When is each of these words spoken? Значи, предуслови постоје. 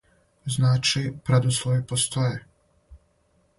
Значи, 0.55 1.01
предуслови 1.29 1.83
постоје. 1.93 2.35